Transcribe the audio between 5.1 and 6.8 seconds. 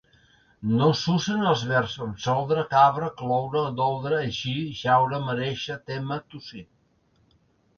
merèixer, témer, tossir.